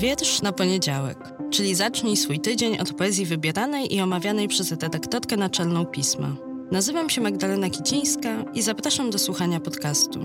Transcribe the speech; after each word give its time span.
Wiersz 0.00 0.42
na 0.42 0.52
poniedziałek, 0.52 1.18
czyli 1.50 1.74
zacznij 1.74 2.16
swój 2.16 2.40
tydzień 2.40 2.78
od 2.78 2.92
poezji 2.92 3.26
wybieranej 3.26 3.94
i 3.94 4.00
omawianej 4.00 4.48
przez 4.48 4.70
redaktorkę 4.70 5.36
naczelną 5.36 5.86
pisma. 5.86 6.36
Nazywam 6.72 7.10
się 7.10 7.20
Magdalena 7.20 7.70
Kicińska 7.70 8.44
i 8.54 8.62
zapraszam 8.62 9.10
do 9.10 9.18
słuchania 9.18 9.60
podcastu. 9.60 10.20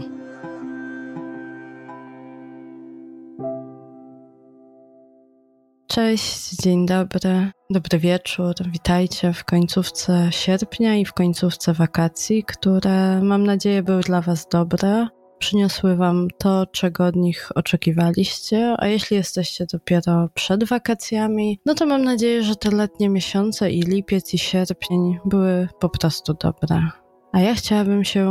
Cześć, 5.88 6.50
dzień 6.50 6.86
dobry, 6.86 7.52
dobry 7.70 8.00
wieczór. 8.00 8.54
Witajcie 8.71 9.34
w 9.34 9.44
końcówce 9.44 10.28
sierpnia 10.32 10.96
i 10.96 11.05
w 11.05 11.14
końcówce 11.14 11.73
wakacji, 11.73 12.44
które 12.44 13.21
mam 13.21 13.44
nadzieję 13.44 13.84
były 13.84 14.02
dla 14.02 14.21
Was 14.21 14.48
dobre 14.52 15.07
przyniosły 15.46 15.96
Wam 15.96 16.27
to, 16.38 16.66
czego 16.66 17.05
od 17.05 17.16
nich 17.16 17.50
oczekiwaliście, 17.55 18.75
a 18.78 18.88
jeśli 18.88 19.18
jesteście 19.18 19.65
dopiero 19.74 20.29
przed 20.33 20.64
wakacjami, 20.64 21.60
no 21.65 21.74
to 21.74 21.86
mam 21.86 22.04
nadzieję, 22.04 22.43
że 22.43 22.56
te 22.56 22.71
letnie 22.71 23.10
miesiące 23.10 23.71
i 23.71 23.82
lipiec 23.82 24.33
i 24.33 24.38
sierpień 24.38 25.18
były 25.25 25.68
po 25.79 25.89
prostu 25.89 26.33
dobre. 26.33 26.89
A 27.33 27.39
ja 27.39 27.55
chciałabym 27.55 28.04
się 28.04 28.28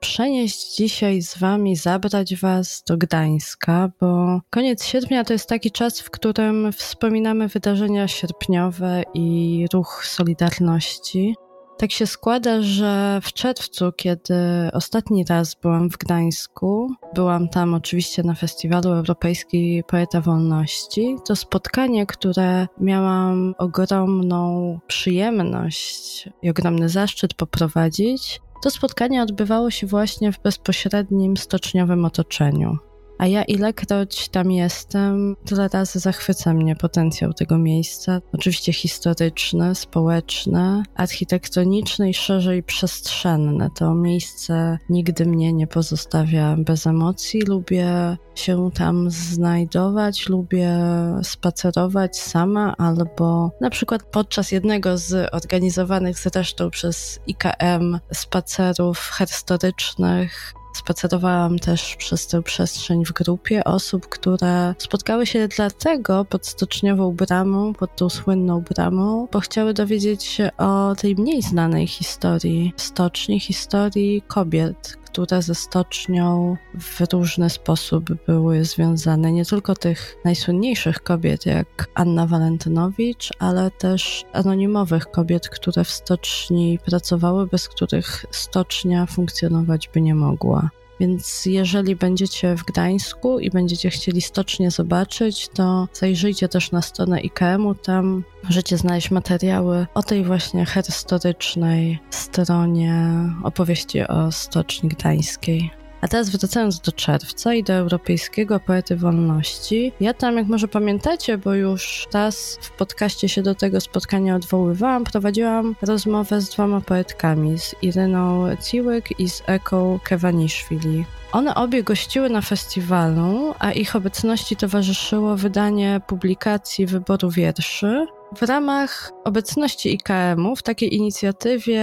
przenieść 0.00 0.76
dzisiaj 0.76 1.22
z 1.22 1.38
Wami, 1.38 1.76
zabrać 1.76 2.36
Was 2.36 2.82
do 2.88 2.96
Gdańska, 2.96 3.90
bo 4.00 4.40
koniec 4.50 4.84
sierpnia 4.84 5.24
to 5.24 5.32
jest 5.32 5.48
taki 5.48 5.70
czas, 5.70 6.00
w 6.00 6.10
którym 6.10 6.72
wspominamy 6.72 7.48
wydarzenia 7.48 8.08
sierpniowe 8.08 9.02
i 9.14 9.66
ruch 9.72 10.04
Solidarności. 10.06 11.34
Tak 11.78 11.92
się 11.92 12.06
składa, 12.06 12.62
że 12.62 13.20
w 13.22 13.32
czerwcu, 13.32 13.92
kiedy 13.96 14.34
ostatni 14.72 15.24
raz 15.24 15.54
byłam 15.54 15.90
w 15.90 15.96
Gdańsku, 15.98 16.94
byłam 17.14 17.48
tam 17.48 17.74
oczywiście 17.74 18.22
na 18.22 18.34
Festiwalu 18.34 18.92
Europejskiej 18.92 19.84
Poeta 19.84 20.20
Wolności, 20.20 21.16
to 21.24 21.36
spotkanie, 21.36 22.06
które 22.06 22.66
miałam 22.80 23.54
ogromną 23.58 24.78
przyjemność 24.86 26.28
i 26.42 26.50
ogromny 26.50 26.88
zaszczyt 26.88 27.34
poprowadzić, 27.34 28.40
to 28.62 28.70
spotkanie 28.70 29.22
odbywało 29.22 29.70
się 29.70 29.86
właśnie 29.86 30.32
w 30.32 30.42
bezpośrednim 30.42 31.36
stoczniowym 31.36 32.04
otoczeniu. 32.04 32.78
A 33.18 33.26
ja 33.26 33.44
ilekroć 33.44 34.28
tam 34.28 34.52
jestem, 34.52 35.36
tyle 35.44 35.68
razy 35.68 35.98
zachwyca 35.98 36.54
mnie 36.54 36.76
potencjał 36.76 37.32
tego 37.32 37.58
miejsca. 37.58 38.20
Oczywiście 38.32 38.72
historyczne, 38.72 39.74
społeczne, 39.74 40.82
architektoniczne 40.94 42.10
i 42.10 42.14
szerzej 42.14 42.62
przestrzenne. 42.62 43.68
To 43.76 43.94
miejsce 43.94 44.78
nigdy 44.88 45.26
mnie 45.26 45.52
nie 45.52 45.66
pozostawia 45.66 46.56
bez 46.58 46.86
emocji. 46.86 47.42
Lubię 47.42 48.16
się 48.34 48.70
tam 48.74 49.10
znajdować, 49.10 50.28
lubię 50.28 50.78
spacerować 51.22 52.18
sama 52.18 52.74
albo 52.78 53.50
na 53.60 53.70
przykład 53.70 54.02
podczas 54.02 54.52
jednego 54.52 54.98
z 54.98 55.34
organizowanych 55.34 56.18
zresztą 56.18 56.70
przez 56.70 57.20
IKM 57.26 57.98
spacerów 58.12 59.10
historycznych 59.18 60.54
Spacerowałam 60.74 61.58
też 61.58 61.96
przez 61.96 62.26
tę 62.26 62.42
przestrzeń 62.42 63.04
w 63.04 63.12
grupie 63.12 63.64
osób, 63.64 64.08
które 64.08 64.74
spotkały 64.78 65.26
się 65.26 65.48
dlatego 65.48 66.24
pod 66.24 66.46
stoczniową 66.46 67.12
bramą, 67.12 67.72
pod 67.72 67.96
tą 67.96 68.10
słynną 68.10 68.60
bramą, 68.60 69.28
bo 69.32 69.40
chciały 69.40 69.74
dowiedzieć 69.74 70.24
się 70.24 70.50
o 70.58 70.94
tej 70.94 71.16
mniej 71.16 71.42
znanej 71.42 71.86
historii 71.86 72.72
stoczni, 72.76 73.40
historii 73.40 74.22
kobiet, 74.22 75.03
które 75.14 75.42
ze 75.42 75.54
stocznią 75.54 76.56
w 76.80 77.12
różny 77.12 77.50
sposób 77.50 78.04
były 78.26 78.64
związane. 78.64 79.32
Nie 79.32 79.44
tylko 79.44 79.74
tych 79.74 80.16
najsłynniejszych 80.24 81.00
kobiet, 81.02 81.46
jak 81.46 81.88
Anna 81.94 82.26
Walentynowicz, 82.26 83.30
ale 83.38 83.70
też 83.70 84.24
anonimowych 84.32 85.10
kobiet, 85.10 85.48
które 85.48 85.84
w 85.84 85.90
stoczni 85.90 86.78
pracowały, 86.86 87.46
bez 87.46 87.68
których 87.68 88.26
stocznia 88.30 89.06
funkcjonować 89.06 89.88
by 89.88 90.00
nie 90.00 90.14
mogła. 90.14 90.70
Więc 91.00 91.46
jeżeli 91.46 91.96
będziecie 91.96 92.56
w 92.56 92.64
Gdańsku 92.64 93.38
i 93.38 93.50
będziecie 93.50 93.90
chcieli 93.90 94.20
stocznie 94.20 94.70
zobaczyć, 94.70 95.48
to 95.48 95.88
zajrzyjcie 95.92 96.48
też 96.48 96.72
na 96.72 96.82
stronę 96.82 97.20
IKM-u. 97.20 97.74
Tam 97.74 98.24
możecie 98.44 98.78
znaleźć 98.78 99.10
materiały 99.10 99.86
o 99.94 100.02
tej 100.02 100.24
właśnie 100.24 100.66
historycznej 100.66 101.98
stronie 102.10 103.10
opowieści 103.42 104.00
o 104.00 104.32
Stoczni 104.32 104.88
Gdańskiej. 104.88 105.83
A 106.04 106.08
teraz 106.08 106.30
wracając 106.30 106.80
do 106.80 106.92
czerwca 106.92 107.54
i 107.54 107.62
do 107.62 107.72
Europejskiego 107.72 108.60
Poety 108.60 108.96
Wolności. 108.96 109.92
Ja 110.00 110.14
tam, 110.14 110.36
jak 110.36 110.46
może 110.46 110.68
pamiętacie, 110.68 111.38
bo 111.38 111.54
już 111.54 112.06
raz 112.14 112.58
w 112.60 112.70
podcaście 112.70 113.28
się 113.28 113.42
do 113.42 113.54
tego 113.54 113.80
spotkania 113.80 114.36
odwoływałam, 114.36 115.04
prowadziłam 115.04 115.74
rozmowę 115.82 116.40
z 116.40 116.48
dwoma 116.48 116.80
poetkami, 116.80 117.58
z 117.58 117.74
Iryną 117.82 118.46
Ciłyk 118.56 119.20
i 119.20 119.30
z 119.30 119.42
Eką 119.46 119.98
Kewaniszwili. 120.04 121.04
One 121.32 121.54
obie 121.54 121.82
gościły 121.82 122.30
na 122.30 122.40
festiwalu, 122.40 123.54
a 123.58 123.72
ich 123.72 123.96
obecności 123.96 124.56
towarzyszyło 124.56 125.36
wydanie 125.36 126.00
publikacji 126.06 126.86
wyboru 126.86 127.30
wierszy, 127.30 128.06
w 128.36 128.42
ramach 128.42 129.12
obecności 129.24 129.94
IKM-u 129.94 130.56
w 130.56 130.62
takiej 130.62 130.94
inicjatywie 130.94 131.82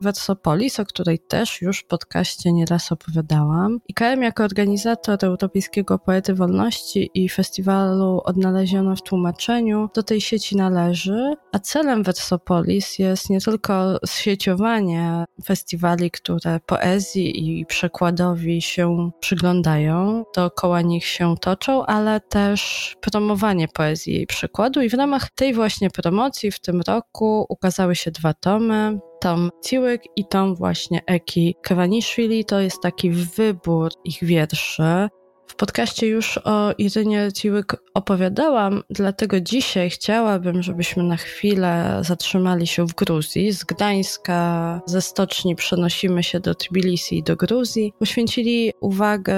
Versopolis, 0.00 0.80
o 0.80 0.84
której 0.84 1.18
też 1.18 1.62
już 1.62 1.78
w 1.78 1.86
podcaście 1.86 2.52
nieraz 2.52 2.92
opowiadałam, 2.92 3.78
IKM 3.88 4.22
jako 4.22 4.44
organizator 4.44 5.18
Europejskiego 5.22 5.98
Poety 5.98 6.34
Wolności 6.34 7.10
i 7.14 7.28
festiwalu 7.28 8.20
Odnaleziono 8.24 8.96
w 8.96 9.02
tłumaczeniu 9.02 9.90
do 9.94 10.02
tej 10.02 10.20
sieci 10.20 10.56
należy, 10.56 11.34
a 11.52 11.58
celem 11.58 12.02
Versopolis 12.02 12.98
jest 12.98 13.30
nie 13.30 13.40
tylko 13.40 13.98
zsieciowanie 14.06 15.24
festiwali, 15.44 16.10
które 16.10 16.60
poezji 16.66 17.60
i 17.60 17.66
przekładowi 17.66 18.62
się 18.62 19.10
przyglądają, 19.20 20.24
dookoła 20.36 20.80
nich 20.82 21.06
się 21.06 21.34
toczą, 21.40 21.86
ale 21.86 22.20
też 22.20 22.96
promowanie 23.00 23.68
poezji 23.68 24.22
i 24.22 24.26
przekładu 24.26 24.82
i 24.82 24.88
w 24.88 24.94
ramach 24.94 25.30
tej 25.30 25.54
właśnie 25.54 25.89
promocji 25.92 26.50
w 26.50 26.60
tym 26.60 26.80
roku 26.80 27.46
ukazały 27.48 27.96
się 27.96 28.10
dwa 28.10 28.34
tomy. 28.34 28.98
Tom 29.20 29.50
Ciłyk 29.64 30.02
i 30.16 30.24
tom 30.24 30.54
właśnie 30.54 31.00
Eki 31.06 31.56
Kwaniszwili. 31.62 32.44
To 32.44 32.60
jest 32.60 32.80
taki 32.82 33.10
wybór 33.10 33.90
ich 34.04 34.18
wierszy. 34.24 35.08
W 35.50 35.54
podcaście 35.54 36.06
już 36.06 36.38
o 36.38 36.72
Irynie 36.78 37.32
Ciłyk 37.32 37.76
opowiadałam, 37.94 38.82
dlatego 38.90 39.40
dzisiaj 39.40 39.90
chciałabym, 39.90 40.62
żebyśmy 40.62 41.02
na 41.02 41.16
chwilę 41.16 42.00
zatrzymali 42.04 42.66
się 42.66 42.86
w 42.86 42.94
Gruzji. 42.94 43.52
Z 43.52 43.64
Gdańska, 43.64 44.80
ze 44.86 45.02
stoczni 45.02 45.56
przenosimy 45.56 46.22
się 46.22 46.40
do 46.40 46.54
Tbilisi 46.54 47.18
i 47.18 47.22
do 47.22 47.36
Gruzji. 47.36 47.92
Poświęcili 47.98 48.72
uwagę 48.80 49.36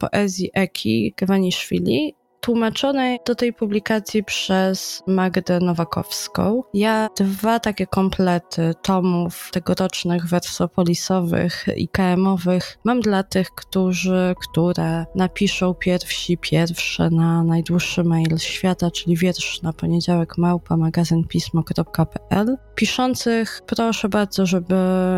poezji 0.00 0.50
Eki 0.54 1.14
Kwaniszwili 1.16 2.14
tłumaczonej 2.44 3.18
do 3.26 3.34
tej 3.34 3.52
publikacji 3.52 4.24
przez 4.24 5.02
Magdę 5.06 5.60
Nowakowską. 5.60 6.62
Ja 6.74 7.08
dwa 7.16 7.60
takie 7.60 7.86
komplety 7.86 8.74
tomów 8.82 9.50
tegorocznych 9.52 10.26
wersopolisowych 10.26 11.66
i 11.76 11.88
KM-owych 11.88 12.78
mam 12.84 13.00
dla 13.00 13.22
tych, 13.22 13.50
którzy, 13.50 14.34
które 14.40 15.06
napiszą 15.14 15.74
pierwsi 15.74 16.38
pierwsze 16.38 17.10
na 17.10 17.44
najdłuższy 17.44 18.04
mail 18.04 18.38
świata, 18.38 18.90
czyli 18.90 19.16
wiersz 19.16 19.62
na 19.62 19.72
poniedziałek 19.72 20.38
małpa 20.38 20.76
magazynpismo.pl. 20.76 22.56
Piszących 22.74 23.62
proszę 23.66 24.08
bardzo, 24.08 24.46
żeby, 24.46 24.76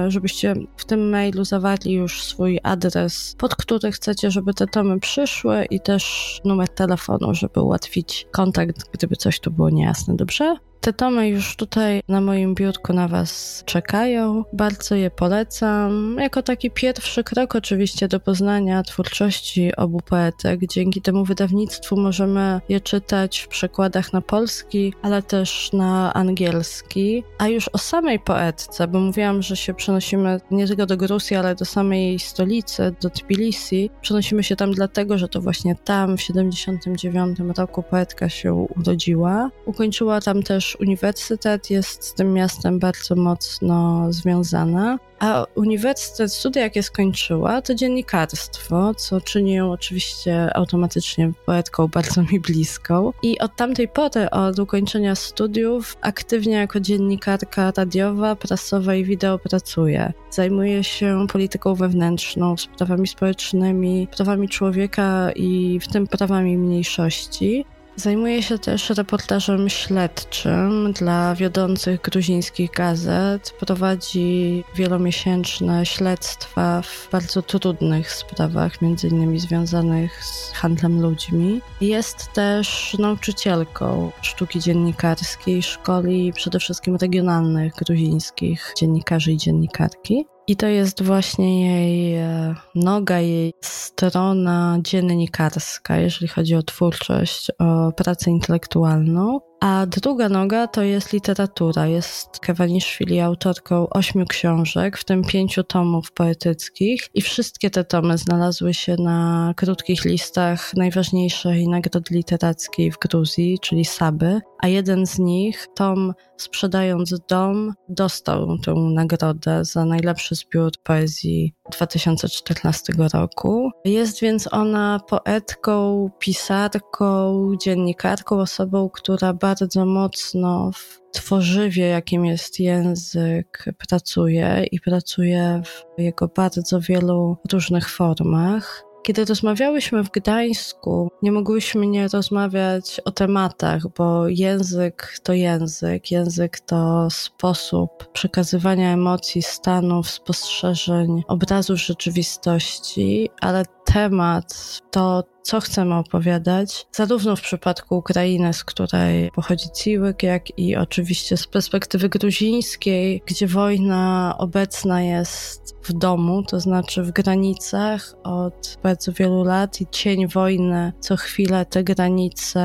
żebyście 0.08 0.54
w 0.76 0.84
tym 0.84 1.10
mailu 1.10 1.44
zawarli 1.44 1.92
już 1.92 2.22
swój 2.22 2.60
adres, 2.62 3.36
pod 3.38 3.56
który 3.56 3.92
chcecie, 3.92 4.30
żeby 4.30 4.54
te 4.54 4.66
tomy 4.66 5.00
przyszły 5.00 5.64
i 5.64 5.80
też 5.80 6.40
numer 6.44 6.68
telefonu 6.68 7.15
telefonu, 7.18 7.34
żeby 7.34 7.60
ułatwić 7.62 8.26
kontakt, 8.30 8.90
gdyby 8.92 9.16
coś 9.16 9.40
tu 9.40 9.50
było 9.50 9.70
niejasne, 9.70 10.16
dobrze? 10.16 10.56
Te 10.80 10.92
tomy 10.92 11.28
już 11.28 11.56
tutaj 11.56 12.00
na 12.08 12.20
moim 12.20 12.54
biurku 12.54 12.92
na 12.92 13.08
Was 13.08 13.62
czekają. 13.66 14.44
Bardzo 14.52 14.94
je 14.94 15.10
polecam. 15.10 16.16
Jako 16.20 16.42
taki 16.42 16.70
pierwszy 16.70 17.24
krok, 17.24 17.56
oczywiście, 17.56 18.08
do 18.08 18.20
poznania 18.20 18.82
twórczości 18.82 19.76
obu 19.76 20.00
poetek. 20.00 20.60
Dzięki 20.66 21.02
temu 21.02 21.24
wydawnictwu 21.24 21.96
możemy 21.96 22.60
je 22.68 22.80
czytać 22.80 23.38
w 23.38 23.48
przekładach 23.48 24.12
na 24.12 24.20
polski, 24.20 24.92
ale 25.02 25.22
też 25.22 25.72
na 25.72 26.14
angielski. 26.14 27.24
A 27.38 27.48
już 27.48 27.68
o 27.68 27.78
samej 27.78 28.18
poetce, 28.18 28.88
bo 28.88 29.00
mówiłam, 29.00 29.42
że 29.42 29.56
się 29.56 29.74
przenosimy 29.74 30.40
nie 30.50 30.66
tylko 30.66 30.86
do 30.86 30.96
Gruzji, 30.96 31.36
ale 31.36 31.54
do 31.54 31.64
samej 31.64 32.06
jej 32.06 32.18
stolicy, 32.18 32.94
do 33.00 33.10
Tbilisi. 33.10 33.90
Przenosimy 34.00 34.42
się 34.42 34.56
tam 34.56 34.72
dlatego, 34.72 35.18
że 35.18 35.28
to 35.28 35.40
właśnie 35.40 35.74
tam 35.84 36.16
w 36.16 36.22
79 36.22 37.38
roku 37.56 37.82
poetka 37.82 38.28
się 38.28 38.54
urodziła. 38.54 39.50
Ukończyła 39.66 40.20
tam 40.20 40.42
też 40.42 40.65
też 40.66 40.76
uniwersytet 40.80 41.70
jest 41.70 42.04
z 42.04 42.14
tym 42.14 42.32
miastem 42.32 42.78
bardzo 42.78 43.16
mocno 43.16 44.06
związana. 44.12 44.98
A 45.18 45.46
uniwersytet, 45.54 46.32
studia 46.32 46.62
jakie 46.62 46.82
skończyła, 46.82 47.62
to 47.62 47.74
dziennikarstwo, 47.74 48.94
co 48.94 49.20
czyni 49.20 49.54
ją 49.54 49.72
oczywiście 49.72 50.56
automatycznie 50.56 51.32
poetką 51.46 51.88
bardzo 51.88 52.22
mi 52.22 52.40
bliską. 52.40 53.12
I 53.22 53.38
od 53.38 53.56
tamtej 53.56 53.88
pory, 53.88 54.30
od 54.30 54.58
ukończenia 54.58 55.14
studiów, 55.14 55.96
aktywnie 56.00 56.54
jako 56.54 56.80
dziennikarka 56.80 57.72
radiowa, 57.76 58.36
prasowa 58.36 58.94
i 58.94 59.04
wideo 59.04 59.38
pracuje. 59.38 60.12
Zajmuje 60.30 60.84
się 60.84 61.26
polityką 61.32 61.74
wewnętrzną, 61.74 62.56
sprawami 62.56 63.08
społecznymi, 63.08 64.08
prawami 64.16 64.48
człowieka 64.48 65.30
i 65.36 65.80
w 65.82 65.88
tym 65.88 66.06
prawami 66.06 66.58
mniejszości. 66.58 67.64
Zajmuje 67.96 68.42
się 68.42 68.58
też 68.58 68.90
reportażem 68.90 69.68
śledczym 69.68 70.92
dla 70.92 71.34
wiodących 71.34 72.00
gruzińskich 72.00 72.70
gazet. 72.70 73.54
Prowadzi 73.60 74.64
wielomiesięczne 74.74 75.86
śledztwa 75.86 76.82
w 76.82 77.08
bardzo 77.12 77.42
trudnych 77.42 78.12
sprawach, 78.12 78.82
między 78.82 79.08
innymi 79.08 79.40
związanych 79.40 80.24
z 80.24 80.52
handlem 80.52 81.02
ludźmi. 81.02 81.60
Jest 81.80 82.32
też 82.32 82.96
nauczycielką 82.98 84.12
sztuki 84.22 84.60
dziennikarskiej, 84.60 85.62
szkoli 85.62 86.32
przede 86.32 86.58
wszystkim 86.58 86.96
regionalnych 86.96 87.74
gruzińskich 87.74 88.72
dziennikarzy 88.76 89.32
i 89.32 89.36
dziennikarki. 89.36 90.26
I 90.48 90.56
to 90.56 90.66
jest 90.66 91.02
właśnie 91.02 91.66
jej 91.66 92.14
e, 92.14 92.54
noga, 92.74 93.20
jej 93.20 93.52
strona 93.60 94.78
dziennikarska, 94.82 95.96
jeżeli 95.96 96.28
chodzi 96.28 96.54
o 96.54 96.62
twórczość, 96.62 97.50
o 97.58 97.92
pracę 97.92 98.30
intelektualną. 98.30 99.40
A 99.60 99.86
druga 99.86 100.28
noga 100.28 100.66
to 100.66 100.82
jest 100.82 101.12
literatura. 101.12 101.86
Jest 101.86 102.38
Kewaniszwili 102.38 103.20
autorką 103.20 103.88
ośmiu 103.88 104.26
książek, 104.26 104.98
w 104.98 105.04
tym 105.04 105.24
pięciu 105.24 105.64
tomów 105.64 106.12
poetyckich 106.12 107.08
i 107.14 107.22
wszystkie 107.22 107.70
te 107.70 107.84
tomy 107.84 108.18
znalazły 108.18 108.74
się 108.74 108.96
na 108.98 109.52
krótkich 109.56 110.04
listach 110.04 110.74
najważniejszej 110.74 111.68
nagrody 111.68 112.14
literackiej 112.14 112.92
w 112.92 112.98
Gruzji, 112.98 113.58
czyli 113.58 113.84
Saby, 113.84 114.40
a 114.58 114.68
jeden 114.68 115.06
z 115.06 115.18
nich, 115.18 115.66
tom 115.74 116.12
Sprzedając 116.36 117.14
dom, 117.28 117.74
dostał 117.88 118.58
tę 118.58 118.74
nagrodę 118.74 119.64
za 119.64 119.84
najlepszy 119.84 120.34
zbiór 120.34 120.72
poezji 120.82 121.54
2014 121.72 122.92
roku. 123.12 123.70
Jest 123.84 124.20
więc 124.20 124.52
ona 124.52 125.00
poetką, 125.08 126.10
pisarką, 126.18 127.52
dziennikarką, 127.62 128.40
osobą, 128.40 128.90
która 128.92 129.32
bardzo 129.32 129.45
mocno 129.86 130.70
w 130.72 131.00
tworzywie, 131.12 131.86
jakim 131.86 132.24
jest 132.24 132.60
język, 132.60 133.64
pracuje 133.78 134.64
i 134.72 134.80
pracuje 134.80 135.62
w 135.64 136.00
jego 136.00 136.28
bardzo 136.28 136.80
wielu 136.80 137.36
różnych 137.52 137.90
formach. 137.90 138.86
Kiedy 139.02 139.24
rozmawiałyśmy 139.24 140.04
w 140.04 140.10
Gdańsku, 140.10 141.10
nie 141.22 141.32
mogłyśmy 141.32 141.86
nie 141.86 142.08
rozmawiać 142.08 143.00
o 143.04 143.10
tematach, 143.10 143.82
bo 143.96 144.28
język 144.28 145.18
to 145.22 145.32
język, 145.32 146.10
język 146.10 146.60
to 146.60 147.08
sposób 147.10 148.12
przekazywania 148.12 148.92
emocji, 148.92 149.42
stanów, 149.42 150.10
spostrzeżeń, 150.10 151.22
obrazów 151.28 151.78
rzeczywistości, 151.78 153.30
ale 153.40 153.64
temat 153.84 154.80
to 154.90 155.22
co 155.46 155.60
chcemy 155.60 155.94
opowiadać, 155.94 156.86
zarówno 156.92 157.36
w 157.36 157.40
przypadku 157.40 157.96
Ukrainy, 157.96 158.52
z 158.52 158.64
której 158.64 159.30
pochodzi 159.30 159.66
Ciłyk, 159.74 160.22
jak 160.22 160.58
i 160.58 160.76
oczywiście 160.76 161.36
z 161.36 161.46
perspektywy 161.46 162.08
gruzińskiej, 162.08 163.22
gdzie 163.26 163.46
wojna 163.46 164.34
obecna 164.38 165.02
jest 165.02 165.76
w 165.82 165.92
domu, 165.92 166.42
to 166.42 166.60
znaczy 166.60 167.02
w 167.02 167.10
granicach 167.10 168.14
od 168.24 168.78
bardzo 168.82 169.12
wielu 169.12 169.44
lat 169.44 169.80
i 169.80 169.86
cień 169.90 170.28
wojny 170.28 170.92
co 171.00 171.16
chwilę 171.16 171.66
te 171.66 171.84
granice 171.84 172.60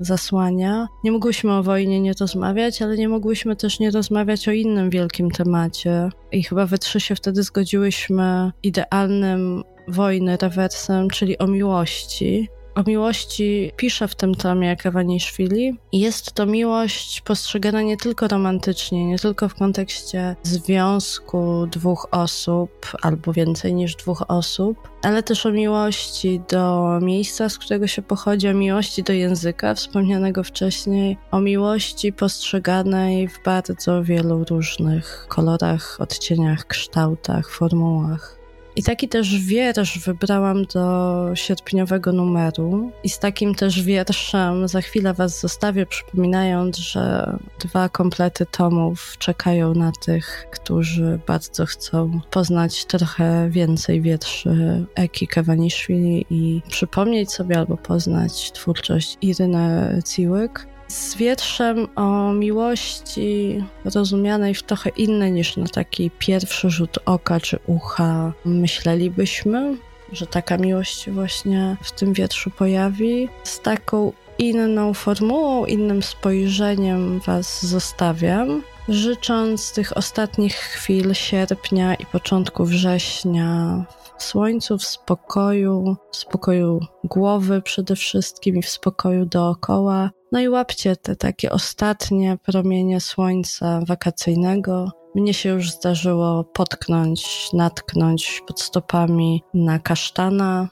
zasłania. 0.00 0.88
Nie 1.04 1.12
mogłyśmy 1.12 1.52
o 1.52 1.62
wojnie 1.62 2.00
nie 2.00 2.12
rozmawiać, 2.20 2.82
ale 2.82 2.96
nie 2.96 3.08
mogłyśmy 3.08 3.56
też 3.56 3.80
nie 3.80 3.90
rozmawiać 3.90 4.48
o 4.48 4.52
innym 4.52 4.90
wielkim 4.90 5.30
temacie. 5.30 6.08
I 6.32 6.42
chyba 6.42 6.66
we 6.66 6.78
trzy 6.78 7.00
się 7.00 7.14
wtedy 7.14 7.42
zgodziłyśmy 7.42 8.52
idealnym 8.62 9.64
wojny 9.88 10.36
rewersem, 10.36 11.10
czyli 11.10 11.38
o 11.38 11.46
miłości. 11.46 12.48
O 12.74 12.82
miłości 12.86 13.72
pisze 13.76 14.08
w 14.08 14.14
tym 14.14 14.34
tomie 14.34 14.76
Kawaniszwili. 14.76 15.78
Jest 15.92 16.32
to 16.32 16.46
miłość 16.46 17.20
postrzegana 17.20 17.82
nie 17.82 17.96
tylko 17.96 18.28
romantycznie, 18.28 19.06
nie 19.06 19.18
tylko 19.18 19.48
w 19.48 19.54
kontekście 19.54 20.36
związku 20.42 21.66
dwóch 21.66 22.08
osób 22.10 22.70
albo 23.02 23.32
więcej 23.32 23.74
niż 23.74 23.96
dwóch 23.96 24.22
osób, 24.28 24.88
ale 25.02 25.22
też 25.22 25.46
o 25.46 25.50
miłości 25.50 26.40
do 26.50 26.98
miejsca, 27.02 27.48
z 27.48 27.58
którego 27.58 27.86
się 27.86 28.02
pochodzi, 28.02 28.48
o 28.48 28.54
miłości 28.54 29.02
do 29.02 29.12
języka 29.12 29.74
wspomnianego 29.74 30.44
wcześniej, 30.44 31.18
o 31.30 31.40
miłości 31.40 32.12
postrzeganej 32.12 33.28
w 33.28 33.42
bardzo 33.44 34.04
wielu 34.04 34.44
różnych 34.44 35.26
kolorach, 35.28 35.96
odcieniach, 36.00 36.66
kształtach, 36.66 37.50
formułach. 37.50 38.37
I 38.78 38.82
taki 38.82 39.08
też 39.08 39.38
wiersz 39.38 39.98
wybrałam 39.98 40.64
do 40.64 41.26
sierpniowego 41.34 42.12
numeru. 42.12 42.92
I 43.04 43.08
z 43.08 43.18
takim 43.18 43.54
też 43.54 43.82
wierszem 43.82 44.68
za 44.68 44.80
chwilę 44.80 45.14
Was 45.14 45.40
zostawię, 45.40 45.86
przypominając, 45.86 46.76
że 46.76 47.36
dwa 47.60 47.88
komplety 47.88 48.46
tomów 48.46 49.14
czekają 49.18 49.74
na 49.74 49.92
tych, 49.92 50.46
którzy 50.50 51.20
bardzo 51.26 51.66
chcą 51.66 52.20
poznać 52.30 52.84
trochę 52.84 53.50
więcej 53.50 54.02
wierszy 54.02 54.84
Eki 54.94 55.26
Kawaniszwili 55.26 56.26
i 56.30 56.62
przypomnieć 56.68 57.32
sobie 57.32 57.58
albo 57.58 57.76
poznać 57.76 58.52
twórczość 58.52 59.18
Iryny 59.22 60.02
Ciłyk 60.06 60.77
z 60.88 61.16
wierszem 61.16 61.88
o 61.96 62.32
miłości 62.32 63.64
rozumianej 63.84 64.54
w 64.54 64.62
trochę 64.62 64.90
inny 64.90 65.30
niż 65.30 65.56
na 65.56 65.66
taki 65.66 66.10
pierwszy 66.18 66.70
rzut 66.70 66.98
oka 67.04 67.40
czy 67.40 67.58
ucha 67.66 68.32
myślelibyśmy, 68.44 69.76
że 70.12 70.26
taka 70.26 70.56
miłość 70.56 71.10
właśnie 71.10 71.76
w 71.82 71.92
tym 71.92 72.12
wierszu 72.12 72.50
pojawi, 72.50 73.28
z 73.44 73.60
taką 73.60 74.12
inną 74.38 74.94
formułą, 74.94 75.64
innym 75.64 76.02
spojrzeniem 76.02 77.20
Was 77.20 77.66
zostawiam. 77.66 78.62
Życząc 78.88 79.72
tych 79.72 79.96
ostatnich 79.96 80.54
chwil 80.54 81.14
sierpnia 81.14 81.94
i 81.94 82.06
początku 82.06 82.64
września 82.64 83.84
w 84.18 84.22
słońcu, 84.22 84.78
w 84.78 84.84
spokoju, 84.84 85.96
w 86.12 86.16
spokoju 86.16 86.80
głowy 87.04 87.62
przede 87.62 87.96
wszystkim 87.96 88.56
i 88.56 88.62
w 88.62 88.68
spokoju 88.68 89.26
dookoła. 89.26 90.10
No 90.32 90.40
i 90.40 90.48
łapcie 90.48 90.96
te 90.96 91.16
takie 91.16 91.50
ostatnie 91.50 92.38
promienie 92.42 93.00
słońca 93.00 93.80
wakacyjnego. 93.86 94.90
Mnie 95.14 95.34
się 95.34 95.48
już 95.48 95.70
zdarzyło 95.70 96.44
potknąć, 96.44 97.48
natknąć 97.52 98.42
pod 98.46 98.60
stopami 98.60 99.42
na 99.54 99.78
kasztana. 99.78 100.68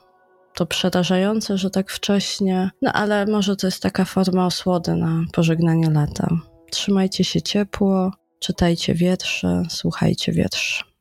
To 0.55 0.67
przerażające, 0.67 1.59
że 1.59 1.71
tak 1.71 1.91
wcześnie, 1.91 2.71
no 2.83 2.93
ale 2.93 3.27
może 3.27 3.57
to 3.57 3.67
jest 3.67 3.83
taka 3.83 4.05
forma 4.05 4.47
osłody 4.47 4.95
na 4.95 5.25
pożegnanie 5.33 5.91
lata. 5.91 6.29
Trzymajcie 6.71 7.25
się 7.25 7.43
ciepło, 7.43 8.11
czytajcie 8.41 8.95
wiersze, 8.95 9.63
słuchajcie 9.69 10.33
wierszy. 10.33 10.96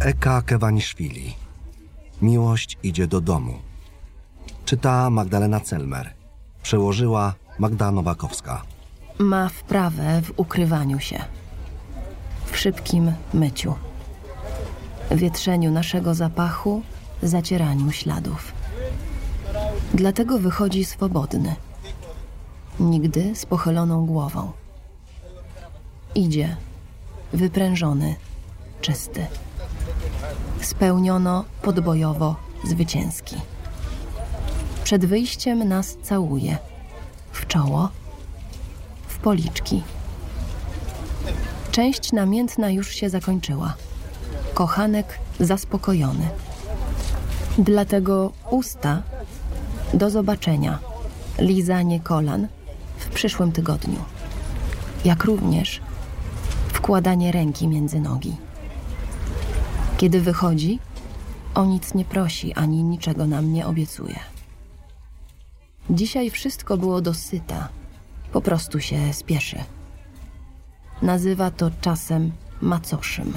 Eka 0.00 0.42
Kewaniszwili. 0.42 1.34
Miłość 2.22 2.78
idzie 2.82 3.06
do 3.06 3.20
domu. 3.20 3.54
Czyta 4.64 5.10
Magdalena 5.10 5.60
Celmer. 5.60 6.14
Przełożyła 6.62 7.34
Magda 7.58 7.90
Nowakowska. 7.90 8.62
Ma 9.18 9.48
wprawę 9.48 10.22
w 10.22 10.32
ukrywaniu 10.36 11.00
się. 11.00 11.24
W 12.46 12.56
szybkim 12.56 13.12
myciu. 13.34 13.74
Wietrzeniu 15.10 15.70
naszego 15.70 16.14
zapachu, 16.14 16.82
zacieraniu 17.22 17.92
śladów. 17.92 18.52
Dlatego 19.94 20.38
wychodzi 20.38 20.84
swobodny. 20.84 21.56
Nigdy 22.80 23.34
z 23.34 23.46
pochyloną 23.46 24.06
głową. 24.06 24.52
Idzie, 26.14 26.56
wyprężony, 27.32 28.16
czysty 28.80 29.26
spełniono 30.60 31.44
podbojowo 31.62 32.36
zwycięski. 32.64 33.36
Przed 34.84 35.06
wyjściem 35.06 35.68
nas 35.68 35.96
całuje 36.02 36.58
w 37.32 37.46
czoło, 37.46 37.88
w 39.08 39.18
policzki. 39.18 39.82
Część 41.70 42.12
namiętna 42.12 42.70
już 42.70 42.88
się 42.90 43.10
zakończyła. 43.10 43.74
Kochanek 44.54 45.18
zaspokojony. 45.40 46.28
Dlatego 47.58 48.32
usta 48.50 49.02
do 49.94 50.10
zobaczenia 50.10 50.78
lizanie 51.38 52.00
kolan 52.00 52.48
w 52.98 53.08
przyszłym 53.08 53.52
tygodniu, 53.52 53.98
jak 55.04 55.24
również 55.24 55.80
wkładanie 56.72 57.32
ręki 57.32 57.68
między 57.68 58.00
nogi. 58.00 58.47
Kiedy 59.98 60.20
wychodzi, 60.20 60.78
o 61.54 61.64
nic 61.64 61.94
nie 61.94 62.04
prosi 62.04 62.54
ani 62.54 62.82
niczego 62.82 63.26
nam 63.26 63.52
nie 63.52 63.66
obiecuje. 63.66 64.18
Dzisiaj 65.90 66.30
wszystko 66.30 66.76
było 66.76 67.00
dosyta, 67.00 67.68
po 68.32 68.40
prostu 68.40 68.80
się 68.80 69.12
spieszy. 69.12 69.58
Nazywa 71.02 71.50
to 71.50 71.70
czasem 71.80 72.32
macoszym. 72.60 73.32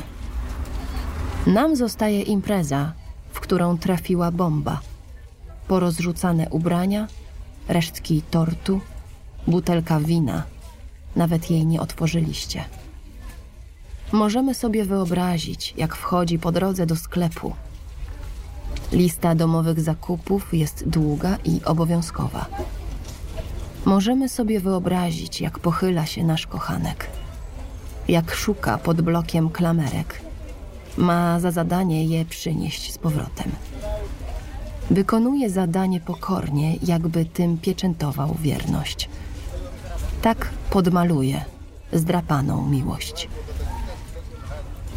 Nam 1.48 1.76
zostaje 1.76 2.22
impreza, 2.22 2.94
w 3.32 3.40
którą 3.40 3.78
trafiła 3.78 4.32
bomba. 4.32 4.80
Porozrzucane 5.68 6.50
ubrania, 6.50 7.08
resztki 7.68 8.22
tortu, 8.22 8.82
butelka 9.48 10.00
wina. 10.00 10.44
Nawet 11.16 11.52
jej 11.52 11.66
nie 11.66 11.82
otworzyliście. 11.82 12.64
Możemy 14.12 14.54
sobie 14.54 14.86
wyobrazić, 14.86 15.74
jak 15.78 15.96
wchodzi 15.96 16.40
po 16.40 16.52
drodze 16.52 16.86
do 16.86 16.96
sklepu. 16.96 17.54
Lista 18.92 19.36
domowych 19.36 19.80
zakupów 19.80 20.54
jest 20.54 20.90
długa 20.90 21.38
i 21.46 21.62
obowiązkowa. 21.66 22.46
Możemy 23.86 24.30
sobie 24.30 24.60
wyobrazić, 24.60 25.42
jak 25.42 25.60
pochyla 25.60 26.06
się 26.06 26.24
nasz 26.24 26.48
kochanek, 26.48 27.08
jak 28.08 28.34
szuka 28.34 28.78
pod 28.78 29.02
blokiem 29.02 29.50
klamerek. 29.50 30.22
Ma 30.98 31.40
za 31.40 31.52
zadanie 31.52 32.06
je 32.06 32.26
przynieść 32.26 32.94
z 32.94 32.98
powrotem. 32.98 33.52
Wykonuje 34.90 35.50
zadanie 35.50 36.00
pokornie, 36.00 36.76
jakby 36.84 37.26
tym 37.26 37.58
pieczętował 37.58 38.36
wierność. 38.42 39.10
Tak 40.22 40.50
podmaluje 40.70 41.46
zdrapaną 41.94 42.70
miłość. 42.70 43.28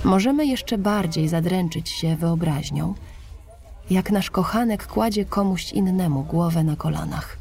Możemy 0.05 0.47
jeszcze 0.47 0.79
bardziej 0.79 1.29
zadręczyć 1.29 1.89
się 1.89 2.17
wyobraźnią, 2.17 2.95
jak 3.91 4.11
nasz 4.11 4.31
kochanek 4.31 4.87
kładzie 4.87 5.25
komuś 5.25 5.73
innemu 5.73 6.23
głowę 6.23 6.65
na 6.65 6.77
kolanach. 6.77 7.39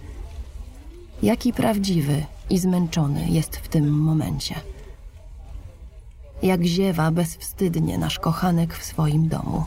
Jaki 1.24 1.54
prawdziwy 1.54 2.26
i 2.50 2.60
zmęczony 2.60 3.26
jest 3.30 3.56
w 3.56 3.68
tym 3.68 3.90
momencie. 3.90 4.56
Jak 6.44 6.64
ziewa 6.64 7.12
bezwstydnie 7.12 7.98
nasz 7.98 8.20
kochanek 8.20 8.74
w 8.74 8.84
swoim 8.84 9.28
domu. 9.28 9.64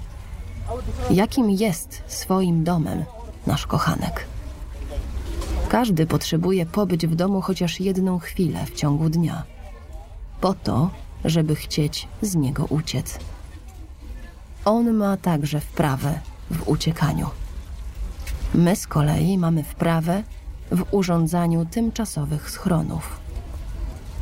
Jakim 1.10 1.50
jest 1.50 2.02
swoim 2.06 2.64
domem 2.64 3.04
nasz 3.46 3.66
kochanek. 3.66 4.26
Każdy 5.68 6.06
potrzebuje 6.06 6.66
pobyć 6.66 7.06
w 7.06 7.14
domu 7.14 7.40
chociaż 7.40 7.80
jedną 7.80 8.18
chwilę 8.18 8.66
w 8.66 8.74
ciągu 8.74 9.08
dnia. 9.08 9.42
Po 10.40 10.54
to, 10.54 10.90
żeby 11.24 11.56
chcieć 11.56 12.08
z 12.22 12.34
niego 12.34 12.64
uciec. 12.64 13.18
On 14.64 14.92
ma 14.92 15.16
także 15.16 15.60
wprawę 15.60 16.20
w 16.50 16.68
uciekaniu. 16.68 17.30
My 18.54 18.76
z 18.76 18.86
kolei 18.86 19.38
mamy 19.38 19.62
wprawę 19.62 20.22
w 20.70 20.84
urządzaniu 20.90 21.66
tymczasowych 21.66 22.50
schronów. 22.50 23.20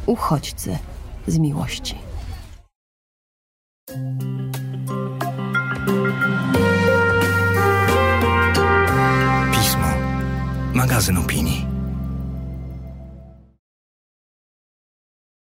Uchodźcy 0.06 0.78
z 1.26 1.38
miłości. 1.38 1.98
Pismo. 9.52 9.88
Magazyn 10.74 11.18
opinii. 11.18 11.73